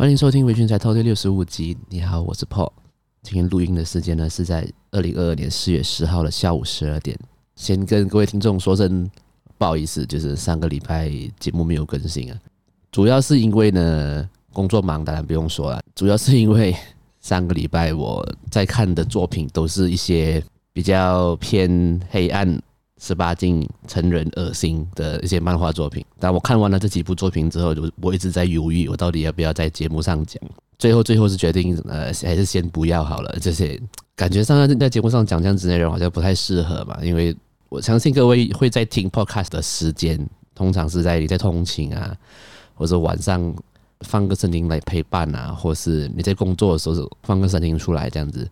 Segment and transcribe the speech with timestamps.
[0.00, 1.76] 欢迎收听《微醺宅 Talk》第六十五集。
[1.90, 2.72] 你好，我是 Paul。
[3.22, 7.14] 今天录音的时间呢是在二零二二年四月十号的下午十二点。
[7.54, 9.06] 先跟各位听众说声
[9.58, 12.40] 不好意思，就是上个礼拜节目没有更新啊，
[12.90, 15.82] 主要是因为呢工作忙，当然不用说了。
[15.94, 16.74] 主要是因为
[17.20, 20.42] 上个礼拜我在看的作品都是一些
[20.72, 22.58] 比较偏黑暗。
[23.00, 30.40] 十八禁、成人、恶心的一些漫画作品，但我看完了这几部作品之后，就我一直在犹豫，我到底要不要在节目上讲。
[30.78, 33.34] 最后，最后是决定，呃，还是先不要好了。
[33.40, 33.80] 这些
[34.14, 37.34] 感觉上在节目上讲这样子内容好像不太适合嘛，因为
[37.70, 40.18] 我相信各位会在听 podcast 的时间，
[40.54, 42.14] 通常是在你在通勤啊，
[42.74, 43.54] 或者晚上
[44.00, 48.46] 放个声音来陪伴啊，或是你在工作的时候放个声音出来这样子。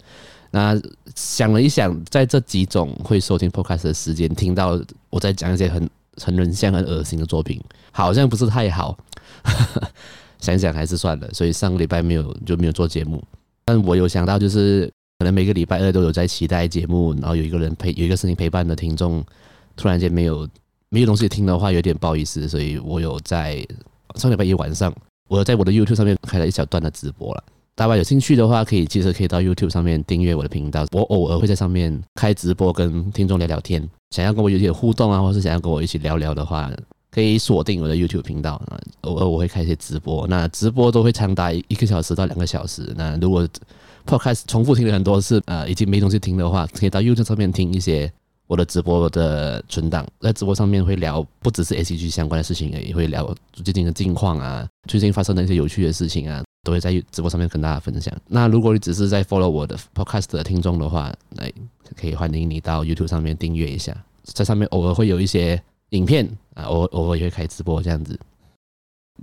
[0.50, 0.80] 那
[1.14, 7.60] 想了一想，在这几种会收听 podcast 的时间，听到我在讲一些很很人像很恶心的作品，
[7.92, 8.96] 好像不是太好。
[10.40, 13.22] 想想还是算了，所以上个礼拜没有就没有做节目。
[13.64, 14.86] 但我有想到，就是
[15.18, 19.22] 可能每个礼拜二都有在期待节目，然后有一个人陪，有一个声音陪伴的听众，
[19.76, 20.48] 突然间没有
[20.90, 22.48] 没有东西听的话，有点不好意思。
[22.48, 23.66] 所以我有在
[24.14, 24.94] 上礼拜一晚上，
[25.28, 27.44] 我在我的 YouTube 上面开了一小段的直播了。
[27.78, 30.84] 大家有兴趣的话，可以其实可以到 YouTube 上面订阅我的频道。
[30.90, 33.88] 我偶尔会在上面开直播，跟听众聊聊天。
[34.10, 36.68] 想要跟我有点互动啊，或是想要跟我一起聊聊的话，
[37.08, 38.60] 可以锁定我的 YouTube 频道。
[39.02, 42.92] 偶尔我会开一些直播，那直播都会长达一个小时到两个小时。
[42.96, 43.48] 那如果
[44.04, 48.12] 破开始重复听了很多次，呃，已经没东西听的话，可以到 YouTube 上面听一些
[48.48, 50.04] 我的直播的存档。
[50.20, 56.42] 在直播上面会聊不只是 ACG 相关的事情，也会聊最近的近况啊，最近发生的一些有趣的事情啊。
[56.68, 58.14] 都会在直播上面跟大家分享。
[58.26, 61.50] 那如果你只是在 follow 我的 podcast 的听众的话，来
[61.96, 65.58] 可以欢迎你到 YouTube 上面订阅一下，在上面偶尔会有一些
[65.90, 68.20] 影片啊，偶偶尔也会开直播这样子。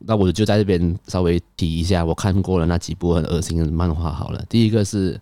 [0.08, 4.12] 那我就在这边稍微提一下，我看过了那几部很恶心的漫画。
[4.12, 5.14] 好了，第一个是《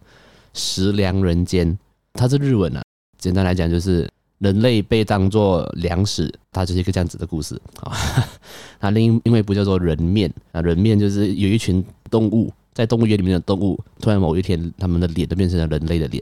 [0.53, 1.70] 食粮人间》，
[2.14, 2.81] 它是日文啊，
[3.18, 4.09] 简单来讲就是。
[4.44, 7.96] 人类被当作粮食，它就是一个这样子的故事啊。
[8.78, 16.22] 它另因为不叫做人面啊，人面就是有一群动物在动物园里面的动物，突然某一天他们的脸都变成了人类的脸。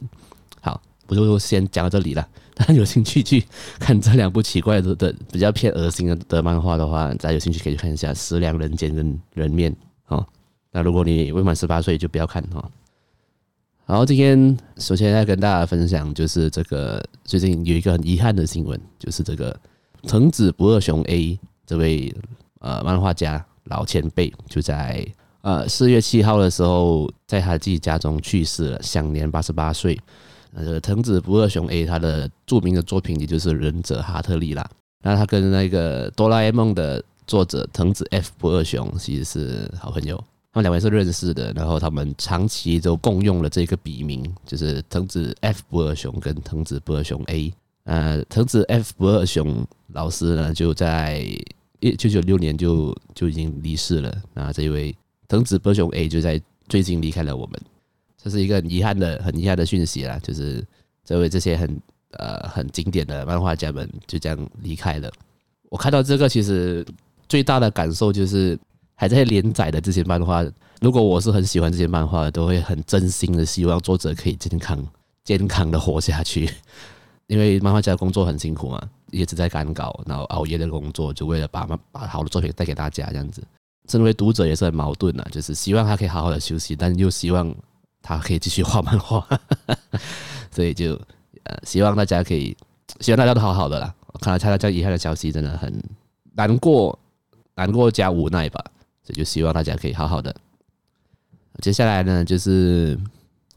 [0.61, 2.27] 好，我就先讲到这里了。
[2.53, 3.43] 大家有兴趣去
[3.79, 9.71] 看这两部奇怪的、的比较偏恶心的的漫画的话，大家有兴趣可以去看一下《食粮人间》跟《人面》
[10.09, 10.23] 哦。
[10.71, 12.69] 那如果你未满十八岁，就不要看哈。
[13.91, 19.53] 然后今天首先要跟大家分享，就是这个最近有一个很遗憾的新闻，就是这个
[20.03, 22.15] 藤子不二雄 A 这位
[22.61, 25.05] 呃漫画家老前辈，就在
[25.41, 29.99] 呃四月七号的时候，在他自己家中去世了，享年八十八岁。
[30.53, 34.65] 呃，藤子不二雄 A 他的著名的作品也就是忍者哈特利啦，
[35.03, 40.23] 那他跟那个哆啦 A 梦的作者藤子 F 不二雄其实是好朋友。
[40.53, 47.53] 他们两位是认识的，然后他们长期都共用了这个笔名，就是藤子 F 不二雄跟藤子不二雄 A。
[47.85, 51.25] 呃，藤子 F 不二雄老师呢，就在
[51.79, 54.13] 一九九六年就就已经离世了。
[54.33, 54.93] 那这一位
[55.29, 57.57] 藤子不二雄 A 就在最近离开了我们，
[58.21, 60.19] 这是一个很遗憾的、很遗憾的讯息啦。
[60.21, 60.61] 就是
[61.05, 61.81] 这位这些很
[62.17, 65.09] 呃很经典的漫画家们就这样离开了。
[65.69, 66.85] 我看到这个，其实
[67.29, 68.59] 最大的感受就是。
[69.01, 70.45] 还在连载的这些漫画，
[70.79, 74.77] 如果我是很喜欢这些漫画的，都会很真心的希望作者可以健康、
[75.23, 76.47] 健康的活下去。
[77.25, 78.79] 因为漫画家的工作很辛苦嘛，
[79.09, 83.41] 一直在赶稿，然后熬夜的工作，就为了把把好的作品带给大家这样子。
[83.89, 87.51] 身为读者也是很矛盾的，就是希望他可以好好的休息，但又希望
[88.03, 89.27] 他可以继续画漫画。
[90.53, 90.93] 所以就
[91.45, 92.55] 呃，希望大家可以，
[92.99, 93.91] 希望大家都好好的啦。
[94.13, 95.73] 我看到他这样遗憾的消息，真的很
[96.35, 96.99] 难过，
[97.55, 98.63] 难过加无奈吧。
[99.03, 100.35] 所以就希望大家可以好好的。
[101.61, 102.97] 接下来呢，就是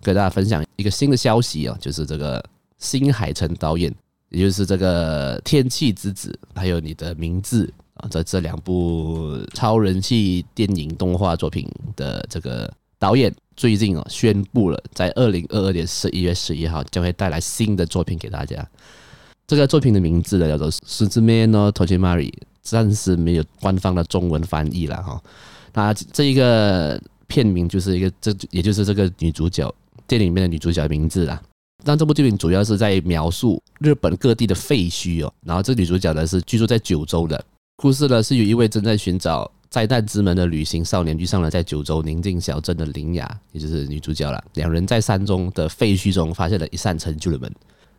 [0.02, 2.44] 跟大家分享一个新的消息啊，就是这个
[2.79, 3.94] 新海诚导演，
[4.31, 7.67] 也就是这个《天气之子》还有《你的名字》
[8.02, 18.67] 啊，在这两部超人气电影动画作品的这个导演，最近哦宣布了，在二零二二年十一月十一号将会带来新的作品给大家。
[19.47, 22.31] 这个作品的名字呢，叫做《Suzume no Tojimari》。
[22.64, 25.22] 暂时没有官方的中文翻译了哈，
[25.75, 29.72] 那这一个片名就是一个这也就是这个女主角
[30.06, 31.40] 电影里面的女主角名字啦。
[31.84, 37.44] 但这部电影主要是在描述日本各地的废墟哦，然后这女主角呢是居住在九州的，
[37.76, 44.43] 故事呢是有一位正在寻找灾难之门的旅行少年遇上了在九州宁静小镇的铃芽，也就是女主角了。
[44.55, 47.52] 两人在山中的废墟中发现了一扇陈旧的门，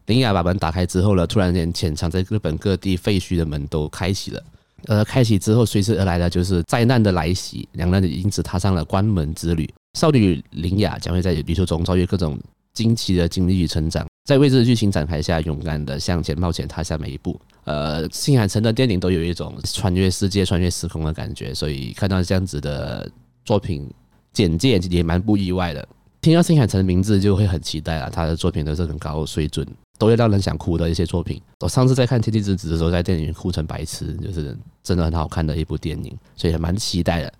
[0.08, 4.44] 铃芽把门打开之后呢，突然间潜藏在日本各地废墟的门都开启了。
[4.88, 9.68] 呃，开启之后随之而来的就是灾难的来袭，两人因此踏上了关门之旅。
[9.98, 12.40] 少女铃雅将会在旅途中遭遇各种
[12.74, 17.40] 惊奇的经历与成长，在未知的剧情展开下，勇敢的向前冒险，踏下每一步。
[17.64, 23.10] 呃，新海诚的电影都有一种穿越世界、穿越时空的感觉，所以看到这样子的
[23.44, 23.90] 作品
[24.34, 25.88] 简介也蛮不意外的。
[26.26, 29.64] 听到新海诚的名字就会很期待啊，他的作品都是很高水准。
[30.00, 31.40] 都会让人想哭的一些作品。
[31.60, 37.32] 我上次在看《天气之子》的时候，在电影院哭成白痴，就是真的很好看的一部电影，所以还蛮期待的。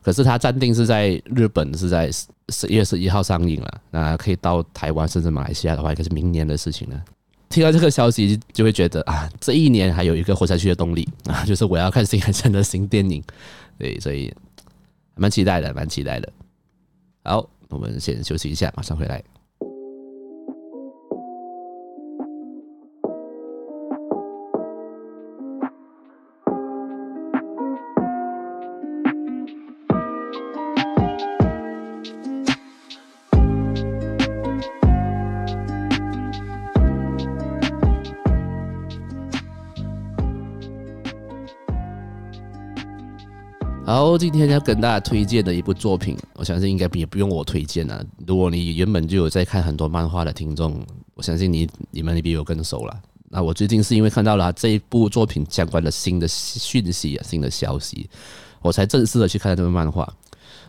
[0.00, 2.08] 可是它暂定是在日本是在
[2.48, 7.04] 十一月十一号上映了，那可以到台湾甚至马来西亚的话，应该是明年的事情了。
[7.48, 13.20] 听到这个消息，就会觉得啊，这一年还有一个活下去的动力啊，就是我要看新海诚的新电影。
[13.76, 14.32] 对，所以
[15.16, 16.32] 蛮期待的，蛮期待的。
[17.24, 19.22] 好，我们先休息一下，马上回来。
[43.92, 48.06] 好，今天要跟大家推荐的一部作品，我相信应该也不用我推荐了。
[48.24, 50.80] 如果你原本就有在看很多漫画的听众，
[51.14, 52.96] 我相信你你们比我更熟了。
[53.30, 58.08] 那我最近是因为看到了这一部作品相关的新的讯息啊，新的消息，
[58.62, 60.08] 我才正式的去看这部漫画。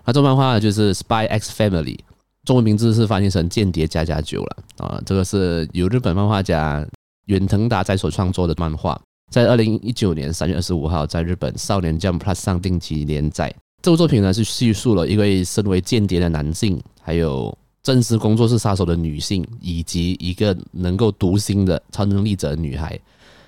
[0.04, 1.98] 那这漫画就是《Spy X Family》，
[2.44, 5.00] 中文名字是翻译成《间谍家家酒》了啊。
[5.06, 6.84] 这个是由日本漫画家
[7.26, 9.00] 远藤达哉所创作的漫画。
[9.32, 13.56] 在二零一九年三月二十五号，在日本少年 Jump Plus 上定期连载。
[13.82, 23.00] 这部作品呢，是叙述了一位身为间谍的男性，还有真实工作是杀手的女性，以及一个能够读心的超能力者女孩。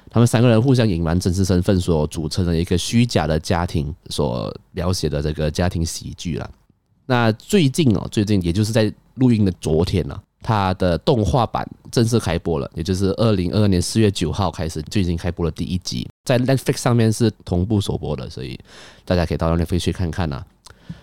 [0.10, 6.50] 他们三个人互相隐瞒真实身份所组成的一个虚假的家庭，所描写的这个家庭喜剧了。
[7.06, 10.18] 那最近哦，最近也就是在录音的昨天呢。
[10.44, 18.60] 它的动画版正式开播了，也就是二零二二年四月九号开始就已经开播了第一集，在 Netflix 上面是同步首播的，所以
[19.06, 20.46] 大家可以到 Netflix 去看看呐。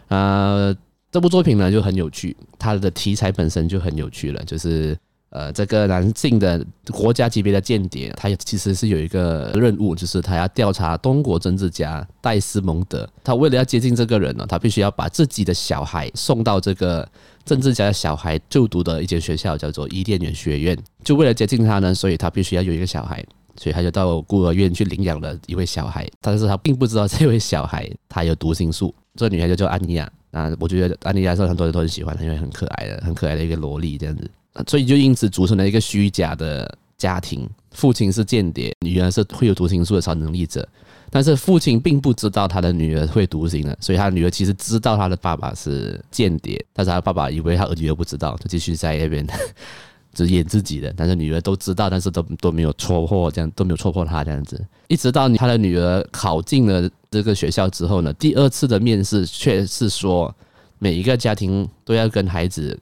[0.09, 0.77] 呃，
[1.11, 4.97] 这部作品呢就很有趣，它的题材本身就很有趣了，就是。
[5.31, 13.09] 呃，这个男性的国家级别的间谍，他其实是有一个任务，就是他要调查东国政治家戴斯蒙德。
[13.23, 17.09] 他为了要接近这个人呢，他必须要把自己的小孩送到这个
[17.45, 20.77] 政治家的小孩就读的一间学校，叫做伊甸园学院。
[21.05, 23.25] 就为了接近他呢，所以他必须要有一个小孩，
[23.57, 26.09] 所以他就到孤儿院去领养了一位小孩。
[26.21, 28.93] 但是他并不知道这位小孩他有读心术。
[29.15, 30.11] 这个女孩就叫安妮亚。
[30.33, 34.29] 那我觉得安妮亚是很多人都很喜欢，因为很可爱的，很可爱的一个萝莉这样子。
[34.67, 40.67] 所以就因此组成了一个虚假的家庭，父亲是间谍，女儿是会有读心术的超能力者，
[41.11, 49.27] 但是父亲并不知道他的女儿会读心的，所以他女儿其实知道他的爸爸是间谍，但是他爸爸以为他儿女儿不知道，就继续在那边
[50.13, 60.35] 只演自己的，但是女儿都知道，但是都都没有戳破，这样都没有戳破他这样子，一直到他的女儿考进了这个学校之后呢，第二次的面试却是说
[60.79, 62.79] 每一个家庭都要跟孩子。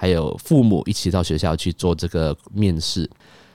[0.00, 3.10] 还有父母一起到学校去做这个面试，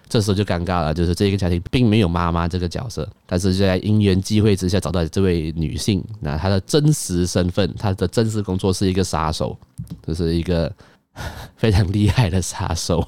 [0.10, 9.58] 这时候就尴尬了，就是这个家庭并没有妈妈这个角色，但是就在因缘际会之下找到这位女性，那她的真实身份，她的真实工作是一个杀手，
[10.06, 10.70] 就是一个
[11.56, 13.08] 非常厉害的杀手，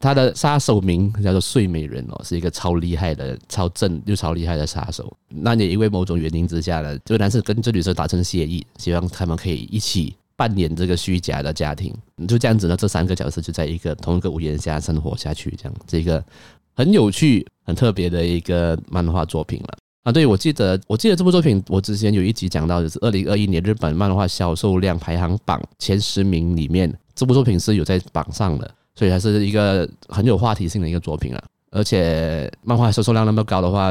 [0.00, 5.16] 她的杀手名叫做睡美人哦，是一个超厉害的、超正又超厉害的杀手。
[5.28, 10.16] 那也因为某种原因之下呢，这个男生跟这女生达成协议，希望他们可以一起。
[10.36, 11.94] 扮演这个虚假的家庭，
[12.28, 16.22] 就这样子呢，这三个角色就在一个同一个屋檐下生活下去，这样，这个
[16.74, 20.12] 很有趣、很特别的一个漫画作品了啊！
[20.12, 31.42] 对，我记得，我记得这部作品，我之前有一集讲到，就是二零二一年日本漫画销售量排行榜前十名里面，这部作品是有在榜上的，所以还是一个很有话题性的一个作品了。
[31.72, 33.90] 而且漫画销售量那么高的话，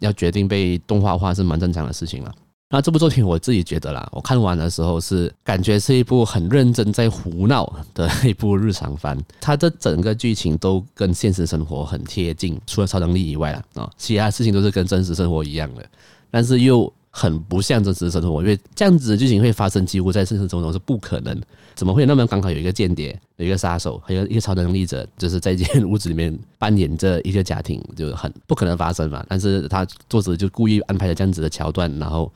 [0.00, 2.32] 要决定被动画化是蛮正常的事情了。
[2.68, 15.88] 那这部作品我自己觉得啦，我看完的时候是感觉是一部很认真在胡闹的一部日常番，它的整个剧情都跟现实生活很贴近，除了超能力以外啦，啊，其他事情都是跟真实生活一样的，
[16.28, 21.40] 但是又很不像真实生活，因为这样子的剧情会发生几乎在现实生活中是不可能，
[21.76, 32.32] 怎么会那么刚好有一个间谍，有一个杀手，还有一个超能力者，就是在一间屋子里面扮演着一个家庭，就很不可能发生嘛，但是他作者就故意安排了这样子的桥段，然后。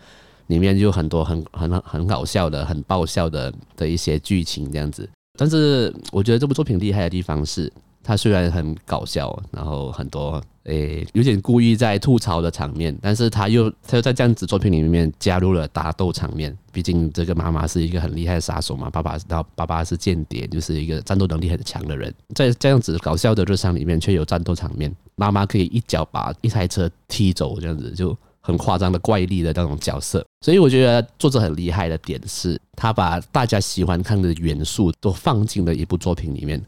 [0.46, 7.72] 里面就很多很很很搞笑的、很爆笑的的一些剧情这样子，但是我觉得这部作品厉害的地方是，
[8.10, 16.56] 他虽然很搞笑，然后很多诶、有点故意在吐槽的场面，但是他又他又在这样子作品里面加入了打斗场面。
[16.72, 22.12] 毕竟这个妈妈是一个很厉害的杀手嘛，爸爸然后爸爸是间谍，就是一个战斗能力很强的人。
[22.34, 30.26] 在这样子搞笑的日常里面，却有战斗场面，妈妈可以一脚把一台车踢走，这样子就很夸张的怪力的那种角色。
[30.44, 36.60] 所以我觉得作者很厉害的点是，他把大家喜欢看的元素都放进了一部作品里面。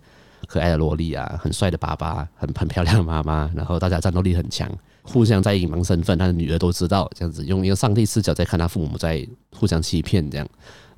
[0.52, 10.46] 可爱的萝莉啊，很帅的爸爸，很很漂亮的妈妈，然后大家战斗力很强，互相在隐瞒身份，他的女儿都知道，这样子用一个上帝视角在看他父母在互相欺骗，这样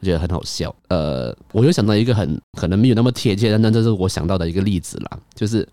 [0.00, 0.74] 我觉得很好笑。
[0.88, 5.64] 呃，我又想到一个很可能没有那么贴切，但但这是我想到的一个例子啦，就是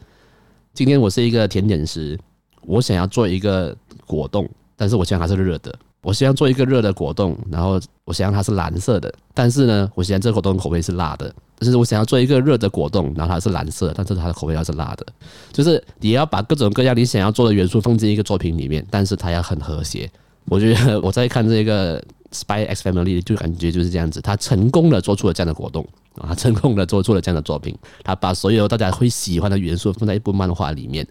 [0.75, 2.15] 今天我是一个甜点师，
[2.61, 5.73] 我想要做一个果冻，但是我希望它是热的。
[6.03, 11.33] 我希望做一个热的果冻，然后我希望它是蓝色的，但是呢，我希望这果冻口味是辣的。
[11.61, 15.05] 就是我想要做一个热的果冻，然后它是蓝色，但是它的口味要是辣的。
[15.53, 20.09] 就是你要把各种各样你想要做的元素放进一个作品里面，但是它要很和谐。
[20.45, 22.01] 我觉得我在看这个
[22.31, 27.77] 《Spy X Family》就感觉就是这样子，他成功的做出了这样的果冻啊，成功的做出了这样的作品。
[28.03, 31.07] 他把所有大家会喜欢的元素放在一部漫画里面，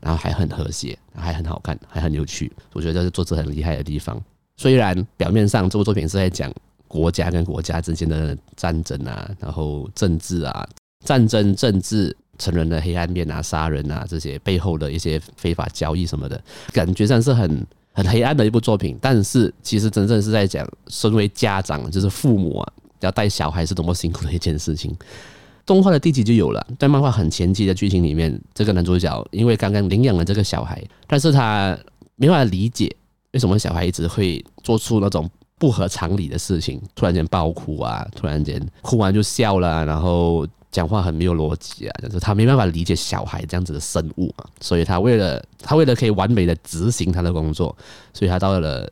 [0.00, 2.52] 然后还很和谐，还很好看，还很有趣。
[2.74, 4.22] 我觉得这是作者很厉害的地方。
[4.58, 6.52] 虽然表面上这部作品是在讲
[6.94, 10.64] 国家跟国家之间的战争啊，然后政治啊，
[11.04, 16.40] 战争、政治、成人的黑暗面啊，杀人啊这些背后的一些非法交易什么的，
[16.72, 18.96] 感觉上是很很黑暗的一部作品。
[19.00, 24.96] 但是其实真正是在讲，身为家长就是父母啊，要带小孩是多么辛苦的一件事情。
[25.66, 31.76] 动画的第几集就有了，在漫画很前期的剧情里面，这个男主角因为刚刚领养了这个小孩，但是他
[32.14, 32.94] 没办法理解。
[33.32, 35.28] 为什么小孩一直会做出那种
[35.64, 36.78] 不合常理的事情？
[36.94, 47.74] 突然间爆哭啊，突然间哭完就笑了，然后讲话很没有逻辑啊，就是他没办法理解小孩这样子的生物嘛，所以他为了他为了可以完美的执行他的工作，
[48.12, 48.86] 所以他到了，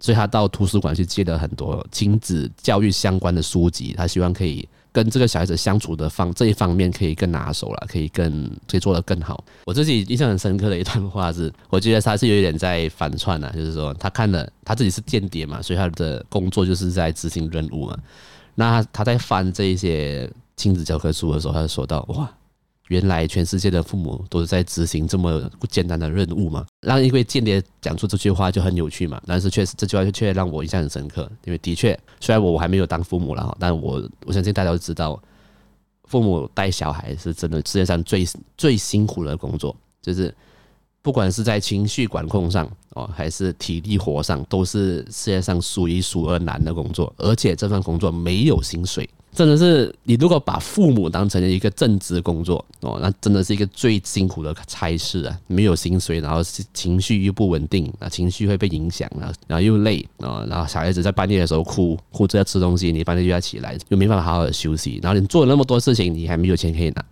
[0.00, 4.68] 所以他到图书馆去借了很多亲子教育相关的书籍，他希望可以。
[4.96, 9.44] 跟这个小孩子相处的方这一方面可以更拿手了，可以更可以做得更好。
[9.66, 17.98] 我自己印象很深刻的一段话是，我觉得他是有一点在反串啊，就是说他看了他自己是间谍嘛，所以他的工作就是在执行任务嘛。
[18.54, 22.30] 那他在翻这一些亲子教科书的时候，他就说到哇。
[22.88, 26.64] 原来全世界的父母都是在执行这么艰难的任务嘛？
[26.80, 29.20] 让一位间谍讲出这句话就很有趣嘛。
[29.26, 35.20] 但是确实这句话却让我印象很深刻，因为的确，虽然我我还没有当父母了哈，但我我相信大家都知道，
[36.04, 38.24] 父母带小孩是真的世界上最
[38.56, 40.32] 最辛苦的工作，就是
[41.02, 49.08] 不管是在情绪管控上哦，还是体力活上，都是世界上数一数二难的工作，而且这份工作没有薪水。
[49.36, 55.38] 真的是，你如果把父母当成一个正职工作哦，那真的是一个最辛苦的差事啊！
[55.46, 67.04] 没有薪水，然后情绪又不稳定啊，情绪会被影响啊，然后又累啊，然后小孩子在半夜的时候哭，哭着要吃东西，你半夜就要起来，又没办法好好的休息，然后你做了那么多事情，你还没有钱可以拿，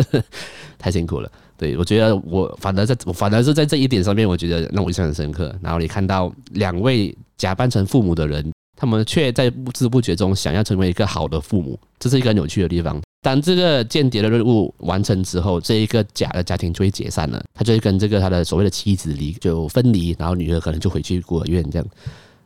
[0.78, 1.32] 太辛苦了。
[1.56, 5.54] 对，我觉得我反而在，我反而是在这一点上面，我觉得让我印象很深刻。
[5.62, 8.53] 然后你看到两位假扮成父母的人。
[8.76, 13.00] 他们却在不知不觉中想要成为一个好的父母，这是一个很有趣的地方。
[13.22, 21.88] 当这个间谍的任务完成之后，这一个假的家庭就会解散了，他就会跟这个他的所谓的妻子离就分离，然后女儿可能就回去孤儿院这样。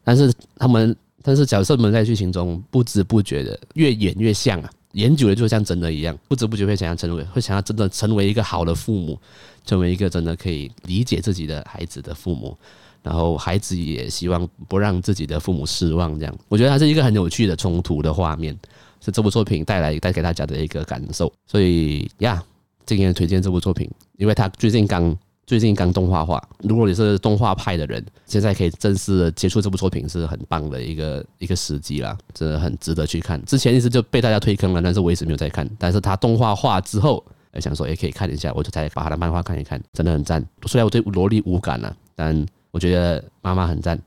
[0.05, 9.19] 但是他们，但是角色们在剧情中不知不觉的越演越像啊，演久了就像真的一样，不知不觉会想要成为，会想要真的成为一个好的父母，
[9.67, 12.57] 成为一个真的可以理解自己的孩子的父母。
[13.03, 18.57] 然后孩子也希望不让自己的父母失望，这样我觉得它是一个很有趣的冲突的画面，
[19.01, 21.33] 是这部作品带来带给大家的一个感受。
[21.47, 22.43] 所以呀，
[22.85, 26.43] 今天推荐这部作品，因为它最近刚最近刚动画化。
[26.59, 33.43] 如果你是动画派的人，现在可以正式的接触这部作品，是很棒的一个一个时机啦，真的很值得去看。
[33.47, 35.67] 之前一直就被大家推坑了，但是我一直没有在看。
[35.79, 37.25] 但是它动画化之后，
[37.61, 40.45] 想说也可以看一下，我就才把它的漫画看一看，真的很赞。
[40.67, 43.99] 虽然我对萝莉无感了，但我觉得妈妈很赞，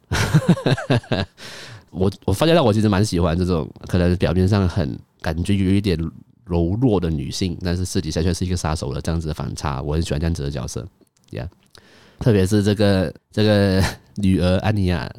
[1.89, 5.97] 我我发现到我其实蛮喜欢这种可能表面上很感觉有一点
[6.45, 10.87] 柔弱的女性，但是私底下却是一个杀手的这样子的反差，我很喜欢这样子的角色
[11.31, 11.47] ，Yeah，
[12.19, 13.83] 特别是这个这个
[14.15, 15.09] 女儿安妮亚，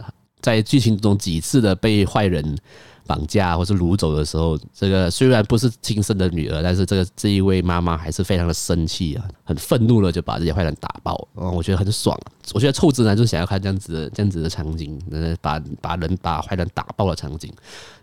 [0.43, 2.59] 在剧情中几次的被坏人。
[3.05, 11.29] 绑架或是掳走的时候，这个虽然不是亲生的女儿，但是这个这一位妈妈还是非常的生气啊，很愤怒了，就把这些坏人打爆。
[11.35, 12.17] 嗯，我觉得很爽。
[12.55, 14.97] 我觉得臭直男就想要看这样子的这样子的场景，
[15.41, 17.53] 把把人把坏人打爆的场景。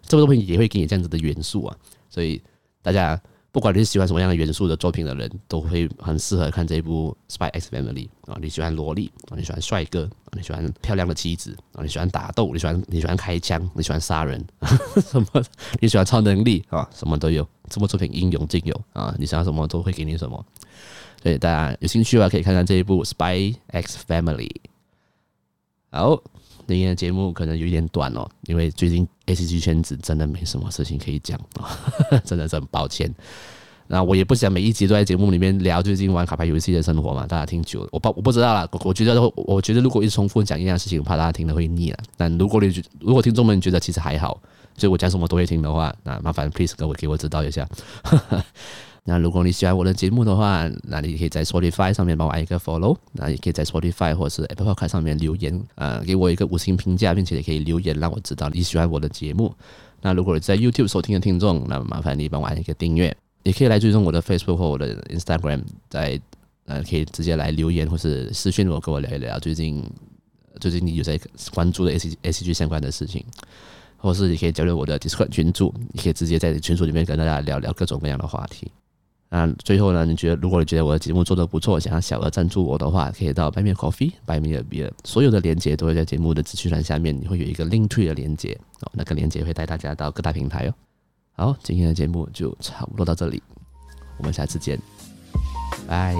[0.05, 1.75] 这部作品也会给你这样子的元素啊，
[2.09, 2.39] 所以
[2.81, 3.19] 大家
[3.51, 8.37] 不管你是喜欢什么样的元素的作品的人，都会很适合看这一部《Spy X Family》啊。
[8.39, 9.33] 你喜欢萝莉啊？
[9.35, 10.07] 你喜欢帅哥？
[10.33, 11.81] 你喜欢漂亮的妻子啊？
[11.81, 12.51] 你喜欢打斗？
[12.53, 13.67] 你喜欢你喜欢开枪？
[13.73, 14.45] 你喜欢杀人？
[15.01, 15.43] 什么？
[15.79, 16.87] 你喜欢超能力啊？
[16.93, 19.15] 什么都有，这部作品应有尽有啊！
[19.17, 20.45] 你想要什么都会给你什么。
[21.23, 24.47] 所以大家有兴趣的话，可以看看这一部《Spy X Family》。
[25.91, 26.21] 好。
[26.75, 31.75] 今天的节目可能有点短哦，因为最近 ACG 圈子真的没什么事情可以讲啊，
[32.23, 33.11] 真的是很抱歉。
[33.87, 38.69] 那我也不想每一集都在节目里面聊最近玩卡牌游戏的生活嘛，大家听久了，我不我不知道啦。
[38.83, 41.97] 我觉得我觉得如果一重复讲一样事情，怕大家听了会腻了。
[42.15, 42.67] 但如果你
[42.99, 44.39] 如果听众们觉得其实还好，
[44.77, 47.67] 所以我讲什么都会听的话，那麻烦 please 各位给我指导一下。
[49.05, 59.51] 那如果你喜欢我的节目的话，那你可以在 Spotify 上面帮我按一个 follow，那也可以在 Spotify 或是 Apple Podcast 上面留言，呃，给我一个五星评价，并且也可以留言让我知道你喜欢我的节目。
[60.01, 66.19] 那如果在 YouTube 收听的听众，那麻烦你帮我按一个订阅，也可以来追踪我的 Facebook 或我的 Instagram，在
[66.65, 69.83] 呃可以直接来留言或是私讯我，跟我聊一聊最近
[70.59, 71.19] 最近你有在
[71.51, 73.25] 关注的 S S G 相关的事情，
[73.97, 78.71] 或是你可以加入我的 Discord 群组，你可以直接在群组里面跟大家聊聊各种各样的话题。
[79.31, 90.73] 那最后呢，你觉得如果你觉得我的节目做得不错，想要小额赞助我的话，可以到 Buy Me Coffee、Buy Me a Beer，所有的链接都会在节目的资讯栏下面，你会有一个 Linktree 的链接哦，那个链接会带大家到各大平台哦。
[91.33, 93.41] 好，今天的节目就差不多到这里，
[94.17, 94.79] 我们下次见，
[95.87, 96.15] 拜。